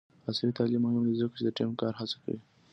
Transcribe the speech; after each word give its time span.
عصري 0.27 0.51
تعلیم 0.57 0.81
مهم 0.83 1.03
دی 1.07 1.15
ځکه 1.21 1.33
چې 1.37 1.43
د 1.45 1.49
ټیم 1.57 1.71
کار 1.81 1.93
هڅوي. 2.01 2.37